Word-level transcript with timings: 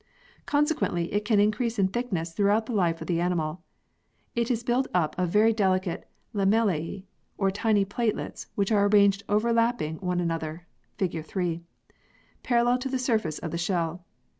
Consequently, 0.47 1.13
it 1.13 1.25
can 1.25 1.39
increase 1.39 1.77
in 1.77 1.87
thickness 1.87 2.33
throughout 2.33 2.65
the 2.65 2.73
life 2.73 3.01
of 3.01 3.05
the 3.05 3.19
animal. 3.21 3.61
It 4.33 4.49
is 4.49 4.63
built 4.63 4.87
up 4.95 5.13
of 5.19 5.29
very 5.29 5.53
delicate 5.53 6.09
lamellae 6.33 7.03
or 7.37 7.51
tiny 7.51 7.85
platelets 7.85 8.47
which 8.55 8.71
are 8.71 8.87
arranged 8.87 9.21
overlapping 9.29 9.97
one 9.97 10.19
another 10.19 10.65
(fig. 10.97 11.23
3), 11.23 11.61
parallel 12.41 12.79
to 12.79 12.89
the 12.89 12.97
surface 12.97 13.37
of 13.37 13.51
the 13.51 13.59
shell. 13.59 14.03